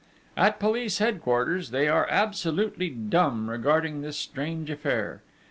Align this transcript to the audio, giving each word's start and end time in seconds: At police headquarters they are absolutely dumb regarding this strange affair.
At 0.35 0.57
police 0.59 0.97
headquarters 0.97 1.69
they 1.69 1.87
are 1.87 2.07
absolutely 2.09 2.89
dumb 2.89 3.51
regarding 3.51 4.01
this 4.01 4.17
strange 4.17 4.71
affair. 4.71 5.21